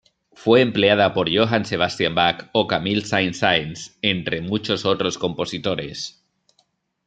Fue 0.33 0.61
empleada 0.61 1.13
por 1.13 1.29
Johann 1.31 1.63
Sebastian 1.63 2.15
Bach 2.15 2.49
o 2.53 2.65
Camille 2.65 3.05
Saint-Saëns, 3.05 3.99
entre 4.01 4.41
muchos 4.41 4.83
otros 4.83 5.19
compositores. 5.19 6.19